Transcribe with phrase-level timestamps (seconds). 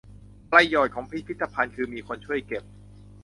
[0.51, 2.63] ประโยชน์ของพิพิธภัณฑ์คือ มีคนช่วยเก็บ